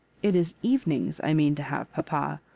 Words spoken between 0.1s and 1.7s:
It is Evenings I mean to